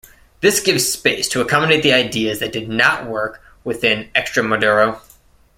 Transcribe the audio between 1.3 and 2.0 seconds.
accommodate the